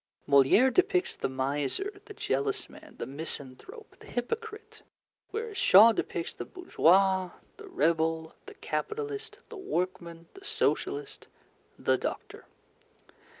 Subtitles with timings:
[0.27, 4.81] Molière depicts the miser, the jealous man, the misanthrope, the hypocrite;
[5.29, 11.27] whereas Shaw depicts the bourgeois, the rebel, the capitalist, the workman, the Socialist,
[11.77, 12.47] the doctor.